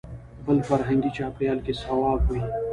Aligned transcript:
بل 0.45 0.57
فرهنګي 0.69 1.11
چاپېریال 1.17 1.59
کې 1.65 1.73
صواب 1.81 2.19
وي. 2.29 2.41